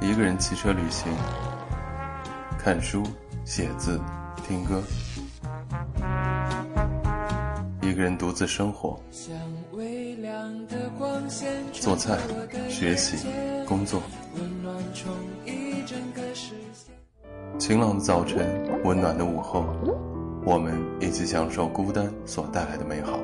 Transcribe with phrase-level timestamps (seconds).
[0.00, 1.12] 一个人骑车旅行，
[2.58, 3.02] 看书、
[3.44, 4.00] 写字、
[4.46, 4.82] 听歌；
[7.82, 8.98] 一个人独自生活，
[11.72, 12.18] 做菜、
[12.68, 13.26] 学习、
[13.66, 14.02] 工作。
[17.58, 19.66] 晴朗的早晨，温暖的午后，
[20.44, 23.18] 我们一起享受孤单所带来的美好。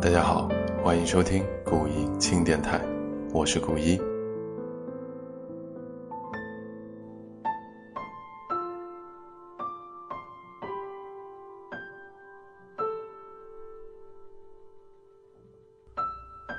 [0.00, 0.48] 大家好，
[0.82, 2.80] 欢迎收听古一轻电台，
[3.32, 4.00] 我是古一。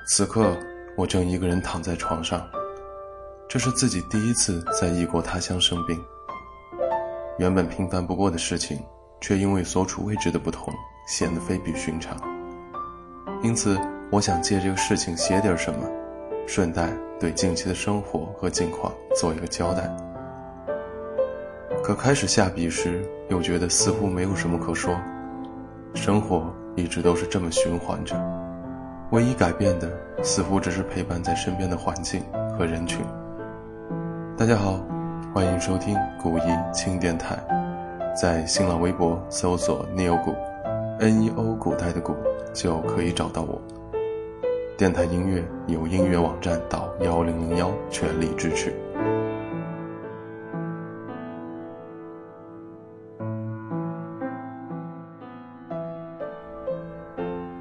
[0.05, 0.55] 此刻，
[0.97, 2.47] 我正一个人躺在床上。
[3.47, 5.99] 这是自己第一次在异国他乡生病。
[7.39, 8.79] 原本平凡不过的事情，
[9.21, 10.73] 却因为所处位置的不同，
[11.07, 12.15] 显得非比寻常。
[13.41, 13.79] 因此，
[14.11, 15.87] 我想借这个事情写点什么，
[16.47, 19.87] 顺带对近期的生活和近况做一个交代。
[21.83, 24.99] 可开始下笔时，又觉得似乎没有什么可说。
[25.93, 28.15] 生活一直都是这么循环着。
[29.11, 29.87] 唯一改变的，
[30.23, 32.23] 似乎只是陪伴在身边的环境
[32.57, 33.05] 和人群。
[34.35, 34.79] 大家好，
[35.35, 37.37] 欢迎收听古一轻电台，
[38.19, 40.33] 在新浪微博搜索 “neo 古
[40.99, 42.15] ”，N E O 古代的古，
[42.53, 43.61] 就可以找到我。
[44.79, 48.73] 电台音乐由音乐网站到幺零零幺全力支持。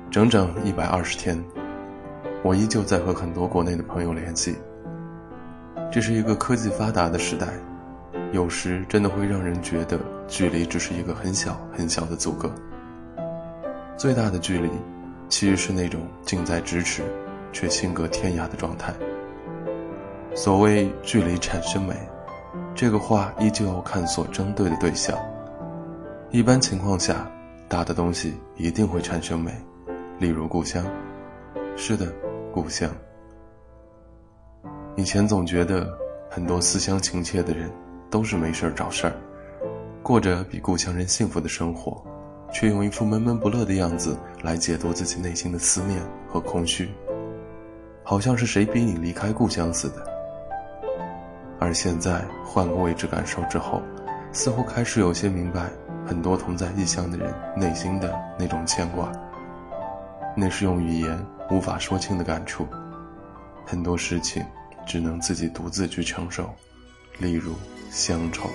[0.09, 1.37] 整整一百二十天，
[2.45, 4.57] 我依旧在和很多国内的朋友联系。
[5.91, 7.49] 这是一个科技发达的时代，
[8.31, 12.49] 有时真的会让人觉得距离只是一个很小很小的阻隔。
[13.97, 14.71] 最大的距离，
[15.29, 17.03] 其实是那种近在咫尺，
[17.53, 18.93] 却心隔天涯的状态。
[20.35, 21.95] 所谓距离产生美，
[22.75, 25.19] 这个话依旧要看所针对的对象。
[26.31, 27.31] 一般情况下，
[27.69, 29.53] 大的东西一定会产生美。
[30.19, 30.85] 例如故乡，
[31.77, 32.13] 是的，
[32.53, 32.91] 故乡。
[34.97, 35.89] 以前总觉得
[36.29, 37.71] 很多思乡情切的人
[38.11, 39.13] 都是没事儿找事儿，
[40.03, 42.05] 过着比故乡人幸福的生活，
[42.53, 46.89] 却用一副闷闷不乐的样子来解读自己内心的思念和空虚，
[48.03, 50.07] 好像是谁逼你离开故乡似的。
[51.61, 53.83] 而现在换个位置感受之后，
[54.33, 55.71] 似乎开始有些明白
[56.07, 59.11] 很多同在异乡的人内心的那种牵挂。
[60.37, 61.19] 那是用语言
[61.51, 62.67] 无法说清的感触，
[63.67, 64.45] 很多事情
[64.87, 66.49] 只能自己独自去承受，
[67.19, 67.55] 例如
[67.91, 68.49] 乡愁。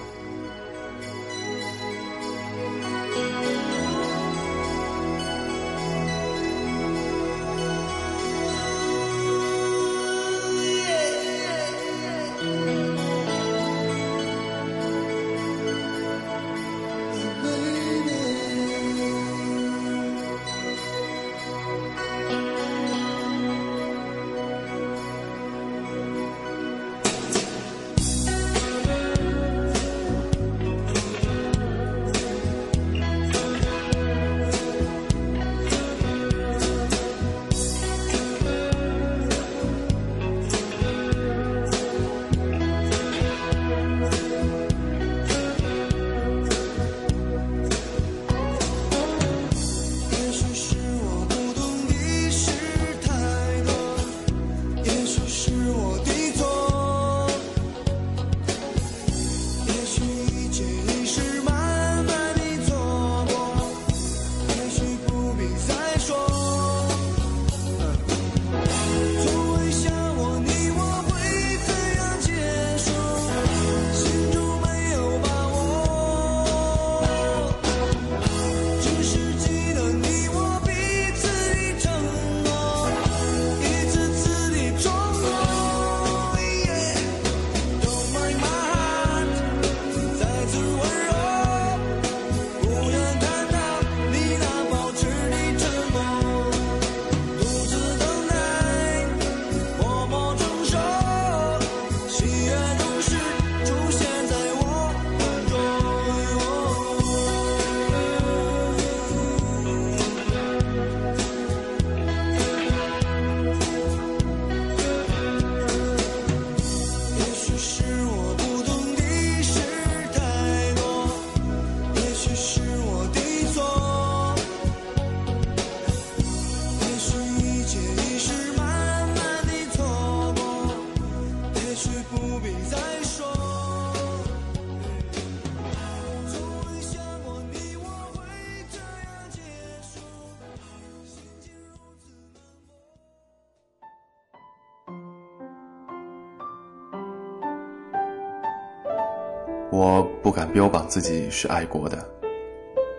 [149.74, 151.98] 我不敢标榜自己是爱国的，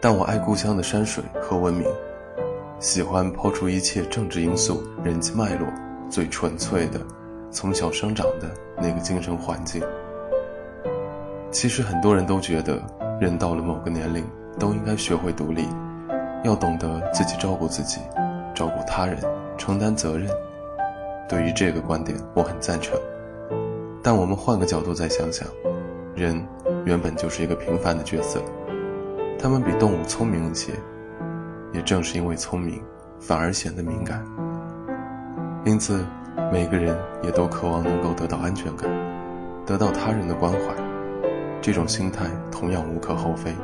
[0.00, 1.86] 但我爱故乡的山水和文明，
[2.80, 5.68] 喜欢抛除一切政治因素、人际脉络，
[6.10, 6.98] 最纯粹的，
[7.48, 9.80] 从小生长的那个精神环境。
[11.52, 12.82] 其实很多人都觉得，
[13.20, 14.26] 人到了某个年龄
[14.58, 15.68] 都应该学会独立，
[16.42, 18.00] 要懂得自己照顾自己，
[18.52, 19.16] 照顾他人，
[19.56, 20.28] 承担责任。
[21.28, 22.98] 对于这个观点，我很赞成。
[24.02, 25.46] 但我们换个角度再想想，
[26.16, 26.44] 人
[26.84, 28.42] 原本就是一个平凡的角色，
[29.38, 30.72] 他们比动物聪明一些，
[31.72, 32.82] 也正是因为聪明，
[33.18, 34.24] 反而显得敏感。
[35.64, 36.04] 因此，
[36.52, 38.90] 每个人也都渴望能够得到安全感，
[39.64, 40.58] 得到他人的关怀。
[41.62, 43.54] 这种心态同样无可厚非。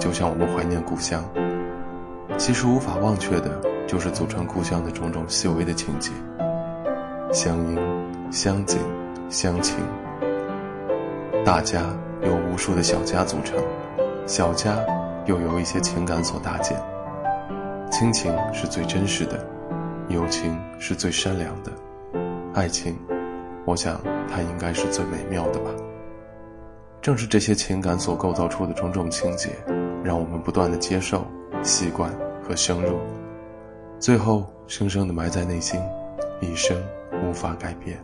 [0.00, 1.24] 就像我们怀念故乡，
[2.36, 3.60] 其实无法忘却的。
[3.88, 6.10] 就是组成故乡的种种细微的情节，
[7.32, 7.78] 乡音、
[8.30, 8.78] 乡景、
[9.30, 9.78] 乡情。
[11.48, 11.82] 大家
[12.20, 13.58] 由无数的小家组成，
[14.26, 14.84] 小家
[15.24, 16.78] 又由一些情感所搭建。
[17.90, 19.48] 亲情是最真实的，
[20.10, 21.72] 友情是最善良的，
[22.52, 22.94] 爱情，
[23.64, 23.98] 我想
[24.30, 25.70] 它应该是最美妙的吧。
[27.00, 29.48] 正是这些情感所构造出的种种情节，
[30.04, 31.26] 让我们不断的接受、
[31.62, 32.12] 习惯
[32.46, 32.98] 和深入。
[33.98, 35.80] 最后，深深的埋在内心，
[36.42, 36.76] 一生
[37.26, 37.98] 无法改变。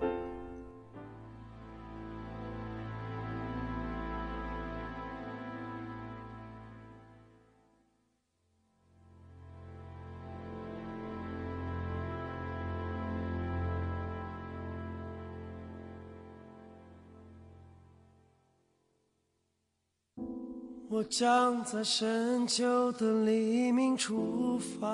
[20.89, 24.89] 我将在深秋的黎明出发。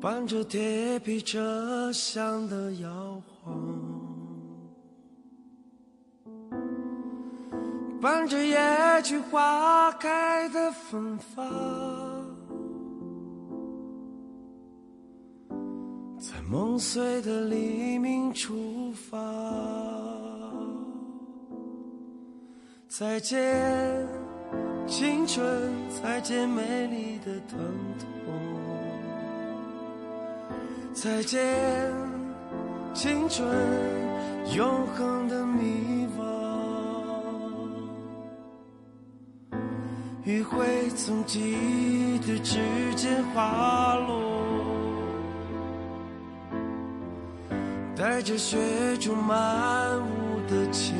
[0.00, 3.58] 伴着铁皮车厢的摇晃，
[8.00, 8.56] 伴着野
[9.02, 11.44] 菊花开的芬芳，
[16.16, 19.18] 在梦碎的黎明出发。
[22.98, 23.38] 再见，
[24.88, 25.72] 青春，
[26.02, 27.56] 再见美丽的疼
[27.96, 28.08] 痛。
[30.92, 31.40] 再见，
[32.92, 33.46] 青春，
[34.56, 36.24] 永恒的迷惘。
[40.24, 42.58] 余晖从记忆的指
[42.96, 44.18] 尖滑落，
[47.94, 48.58] 带着雪
[48.96, 50.96] 中漫舞的情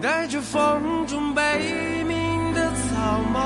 [0.00, 3.38] 带着风中悲鸣的草帽。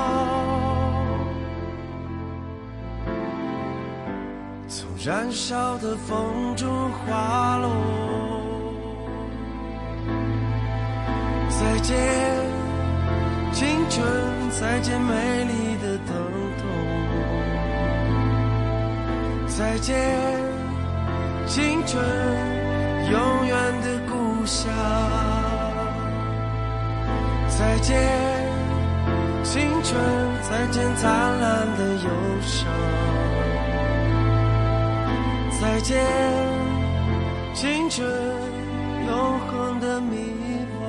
[4.67, 7.69] 从燃烧的风中滑落，
[11.49, 11.97] 再见
[13.51, 14.05] 青春，
[14.51, 16.15] 再见美丽的疼
[16.59, 16.67] 痛，
[19.47, 19.93] 再见
[21.47, 22.03] 青春，
[23.11, 24.72] 永远的故乡，
[27.63, 27.95] 再见
[29.41, 29.95] 青春，
[30.41, 32.09] 再见灿烂的忧
[32.41, 32.67] 伤。
[35.61, 36.05] 再见，
[37.53, 38.05] 青春，
[39.07, 40.17] 永恒的迷
[40.81, 40.83] 惘。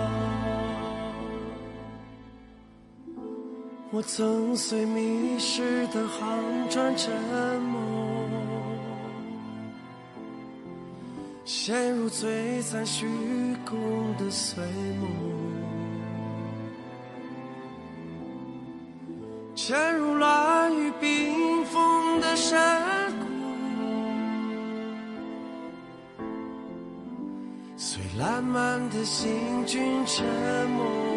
[3.92, 7.14] 我曾随迷失的航船沉
[7.62, 7.78] 没，
[11.44, 13.06] 陷入璀璨虚
[13.64, 13.78] 空
[14.16, 14.62] 的碎
[15.00, 15.08] 梦，
[19.66, 22.94] 陷入乱雨冰封的山。
[28.18, 30.24] 烂漫的行军沉
[30.70, 31.13] 默。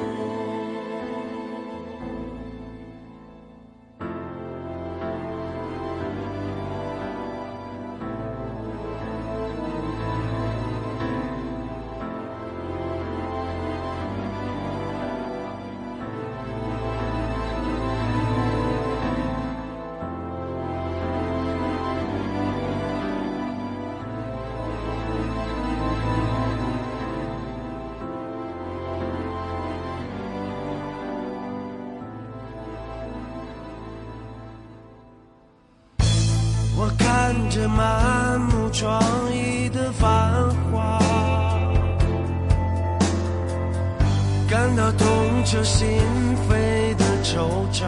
[37.58, 40.08] 着满目疮痍的繁
[40.72, 41.00] 华，
[44.48, 45.08] 感到痛
[45.44, 45.88] 彻心
[46.48, 47.88] 扉的惆怅，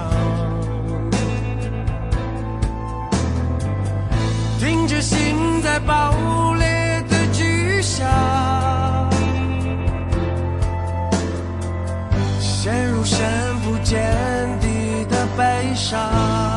[4.60, 4.88] 听。
[4.88, 6.16] 着心在爆
[6.56, 8.10] 裂的巨响，
[12.40, 13.24] 陷入深
[13.64, 14.02] 不见
[14.60, 16.49] 底的悲伤。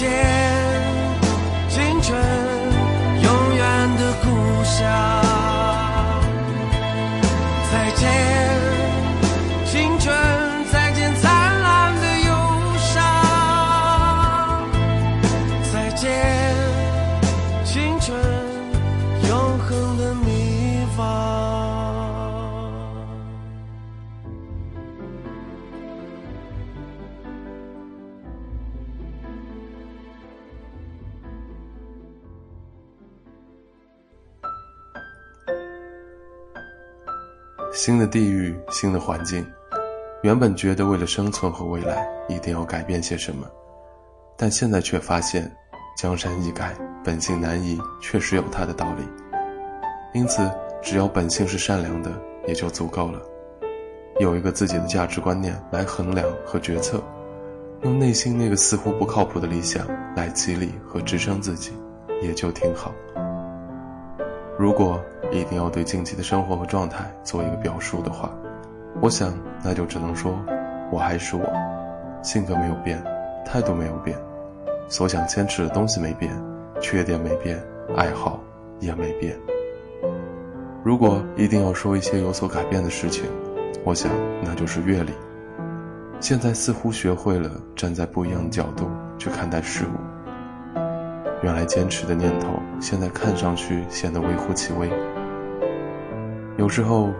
[0.00, 0.08] 见，
[1.68, 2.18] 青春，
[3.22, 5.29] 永远的故乡。
[37.82, 39.42] 新的地域，新的环境，
[40.22, 43.46] 原本觉得为了生存和未来一定要改变些什么，
[44.36, 45.50] 但现在却发现，
[45.96, 49.08] 江山易改，本性难移，确实有它的道理。
[50.12, 50.46] 因此，
[50.82, 52.12] 只要本性是善良的，
[52.46, 53.18] 也就足够了。
[54.18, 57.02] 有一个自己的价值观念来衡量和决策，
[57.80, 61.72] 用内心那个似乎不靠谱的理想来激励和支撑自己，
[62.20, 62.92] 也就挺好。
[64.58, 68.30] 如果一定要对近期的生活和状态做一个表述的话，
[69.00, 69.32] 我想
[69.62, 70.34] 那就只能说，
[70.90, 71.44] 我还是我，
[72.22, 73.02] 性格没有变，
[73.44, 74.18] 态度没有变，
[74.88, 76.30] 所想坚持的东西没变，
[76.80, 77.62] 缺点没变，
[77.96, 78.40] 爱好
[78.80, 79.38] 也没变。
[80.82, 83.24] 如果一定要说一些有所改变的事情，
[83.84, 84.10] 我想
[84.42, 85.12] 那就是阅历。
[86.18, 90.80] 现在似乎学会了站在不一样的角度去看待事物。
[91.42, 92.48] 原来坚持的念头，
[92.80, 94.90] 现在看上去显得微乎其微。
[96.60, 97.10] 有时候，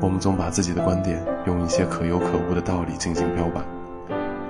[0.00, 3.62] 我们总把自己的观点用一些可有可无的道理进行标榜，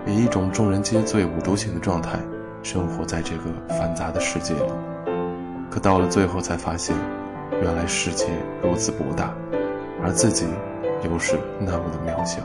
[0.06, 2.16] 以一种众人皆醉五毒醒的状态
[2.62, 4.72] 生活在这个繁杂的世界里。
[5.68, 6.94] 可到了最后，才发现，
[7.60, 8.26] 原来世界
[8.62, 9.34] 如此博大，
[10.00, 10.46] 而自己
[11.02, 12.38] 又是那么的渺小。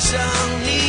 [0.00, 0.16] 想
[0.62, 0.87] 你。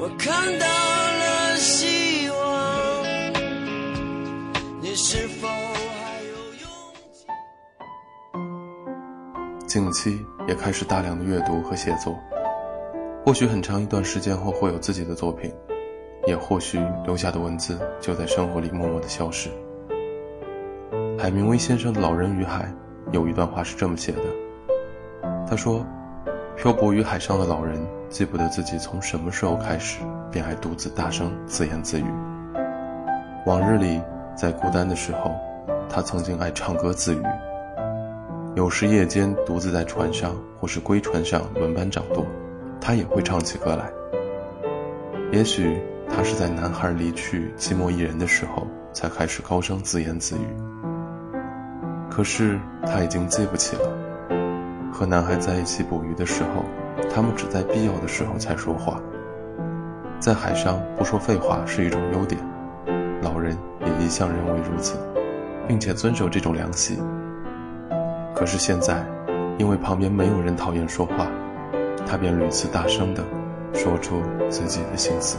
[0.00, 3.02] 我看到了希望。
[4.80, 6.70] 你是否还有勇
[7.12, 7.26] 气？
[9.66, 12.16] 近期也开始大量的阅读和写作，
[13.26, 15.52] 或许很长一段时间后会有自己的作品，
[16.28, 19.50] 也或许留下的文字就在生活里默默的消失。
[21.18, 22.72] 海明威先生的《老人与海》
[23.12, 24.22] 有一段话是这么写的，
[25.44, 25.84] 他说
[26.58, 32.04] ：“漂泊于海上的老人记不得自己从什么时候开始便爱独自大声自言自语。
[33.46, 34.02] 往日里，
[34.36, 35.36] 在孤单的时候，
[35.88, 37.22] 他曾经爱唱歌自语。”
[38.56, 42.26] 有时夜间独自在船上或是归船上轮班掌舵，
[42.80, 43.88] 他也会唱起歌来。
[45.30, 50.48] 也许他是在男孩离去寂寞一人的时候，才开始高声自言自语。
[52.10, 53.88] 可是他已经记不起了，
[54.92, 56.64] 和男孩在一起捕鱼的时候，
[57.08, 59.00] 他们只在必要的时候才说话。
[60.18, 62.40] 在海上不说废话是一种优点，
[63.22, 64.96] 老人也一向认为如此，
[65.68, 66.98] 并且遵守这种良习。
[68.34, 69.04] 可是现在，
[69.58, 71.26] 因为旁边没有人讨厌说话，
[72.06, 73.22] 他便屡次大声地
[73.72, 75.38] 说出自己的心思。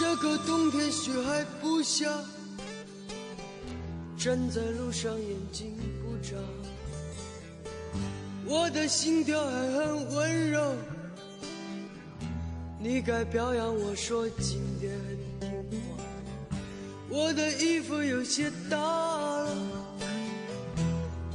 [0.00, 2.06] 这个冬天雪还不下，
[4.16, 6.36] 站在路上眼睛不眨，
[8.46, 10.74] 我的心跳还很温柔。
[12.78, 14.90] 你该表扬我说今天
[15.42, 16.02] 很听话，
[17.10, 19.54] 我的衣服有些大了，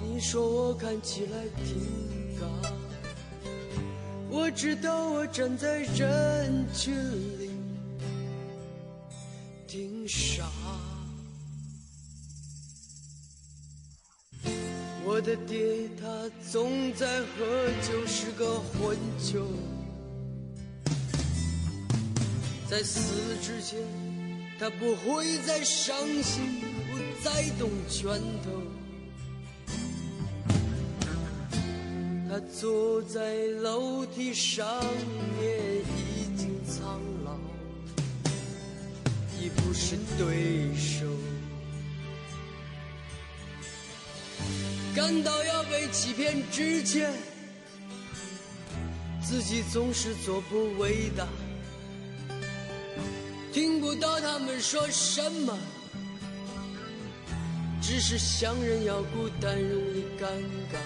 [0.01, 2.47] 你说我看起来挺高，
[4.28, 6.95] 我知道我站在人群
[7.38, 7.44] 里。
[10.08, 10.50] 傻。
[15.08, 19.48] 我的爹他总在喝酒，是个混球。
[22.68, 23.80] 在死之前，
[24.60, 28.62] 他不会再伤心，不再动拳头。
[32.28, 34.68] 他坐在楼梯上，
[35.41, 35.84] 也
[39.45, 41.05] 已不是对手，
[44.95, 47.13] 感到要被欺骗之前，
[49.21, 51.27] 自己总是做不伟大。
[53.53, 55.55] 听不到他们说什么，
[57.79, 60.25] 只是想人要孤单容易尴
[60.73, 60.79] 尬。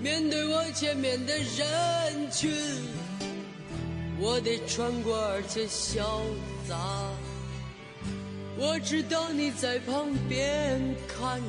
[0.00, 2.52] 面对我前面的人群，
[4.20, 6.02] 我得穿过而且潇
[6.68, 6.76] 洒。
[8.56, 11.46] 我知道你在旁边看着，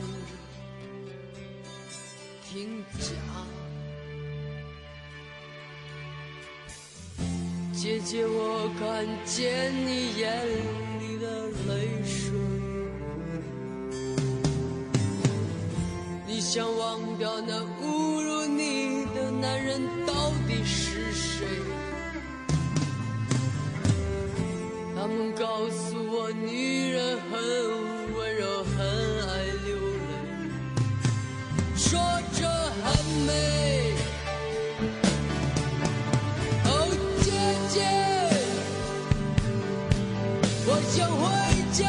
[2.49, 3.07] 听假。
[7.73, 10.43] 姐姐，我看见你眼
[10.99, 12.33] 里的泪水。
[16.25, 21.45] 你想忘掉那侮辱你的男人到底是谁？
[25.37, 27.31] 告诉我，女人很
[28.15, 28.77] 温柔，很
[29.27, 29.31] 爱
[29.65, 30.09] 流泪，
[31.75, 31.99] 说
[32.33, 32.39] 着
[32.83, 32.85] 很
[33.25, 33.29] 美。
[36.65, 36.67] 哦，
[37.21, 37.27] 姐
[37.69, 37.75] 姐，
[40.65, 41.23] 我想回
[41.71, 41.83] 家，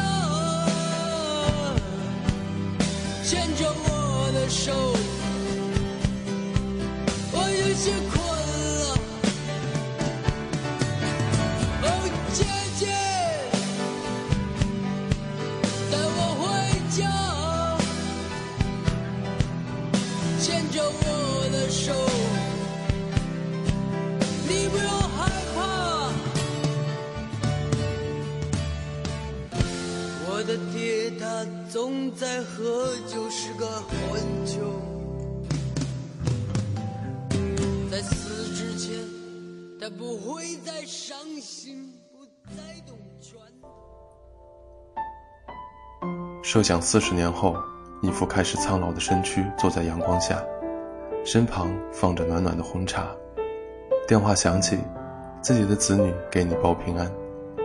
[3.24, 3.86] 牵着我
[4.32, 4.94] 的手，
[7.32, 7.84] 我有些
[46.46, 47.56] 设想四十年后，
[48.02, 50.40] 一副开始苍老的身躯坐在阳光下，
[51.24, 53.08] 身旁放着暖暖的红茶。
[54.06, 54.78] 电话响起，
[55.40, 57.10] 自己的子女给你报平安，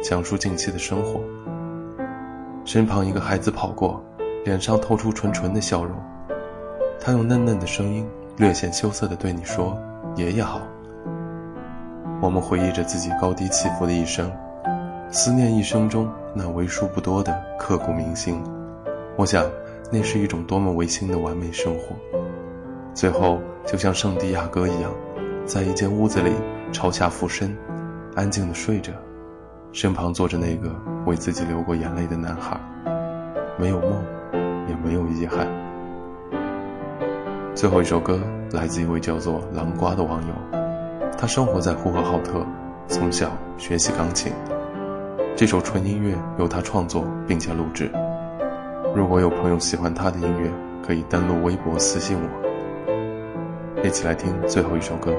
[0.01, 1.21] 讲述近期的生活。
[2.65, 4.03] 身旁一个孩子跑过，
[4.45, 5.95] 脸上透出纯纯的笑容。
[6.99, 9.77] 他用嫩嫩的声音，略显羞涩地对你说
[10.17, 10.59] ：“爷爷好。”
[12.19, 14.31] 我们回忆着自己高低起伏的一生，
[15.11, 18.43] 思念一生中那为数不多的刻骨铭心。
[19.21, 19.45] 我想，
[19.91, 21.95] 那是一种多么违心的完美生活。
[22.91, 24.91] 最后，就像圣地亚哥一样，
[25.45, 26.31] 在一间屋子里
[26.71, 27.55] 朝下俯身，
[28.15, 28.91] 安静地睡着，
[29.73, 32.59] 身旁坐着那个为自己流过眼泪的男孩，
[33.59, 34.03] 没有梦，
[34.67, 35.47] 也没有遗憾。
[37.53, 38.19] 最后一首歌
[38.51, 40.33] 来自一位叫做狼瓜的网友。
[41.15, 42.43] 他生活在呼和浩特，
[42.87, 43.29] 从小
[43.59, 44.33] 学习钢琴。
[45.35, 47.87] 这首纯音乐由他创作并且录制。
[48.93, 50.51] 如果有朋友喜欢他的音乐，
[50.85, 53.81] 可以登录微博私信我。
[53.81, 55.13] 一起来听最后一首歌，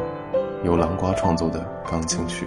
[0.63, 1.59] 由狼瓜创作的
[1.91, 2.47] 钢琴曲。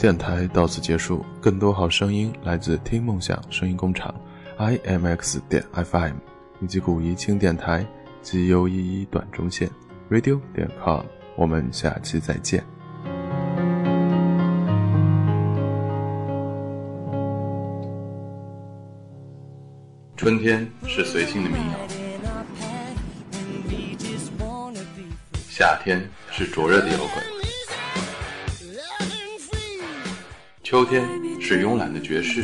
[0.00, 4.14] 电台到此结束，更多好声音来自听梦想声音工厂
[4.56, 6.14] ，imx 点 fm，
[6.62, 7.86] 以及古一轻电台
[8.22, 9.70] g u 一一短中线
[10.10, 11.04] radio 点 com，
[11.36, 12.64] 我们下期再见。
[20.16, 21.78] 春天是随性的民谣，
[25.50, 27.39] 夏天是灼热的摇滚，
[30.70, 31.02] 秋天
[31.40, 32.42] 是慵懒的爵士，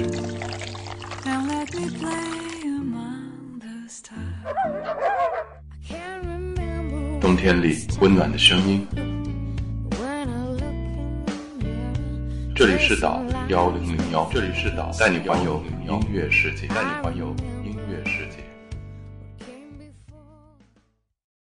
[7.20, 8.84] 冬天里温暖的声音。
[12.52, 17.32] 这里是岛幺零零幺，这里是岛，带你环游音乐世界，带你环游。